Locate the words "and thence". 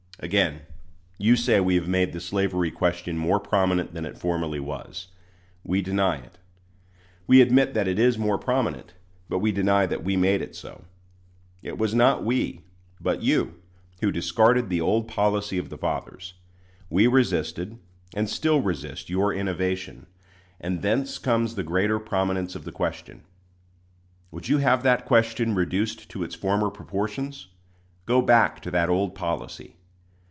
20.59-21.17